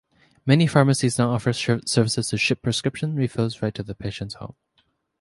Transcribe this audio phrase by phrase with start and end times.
[0.47, 4.55] Many pharmacies now offer services to ship prescription refills right to the patient's home.